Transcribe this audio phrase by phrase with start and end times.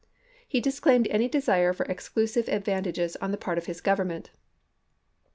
[0.47, 4.31] He disclaimed any desire for exckisive ad vantages on the part of his Government.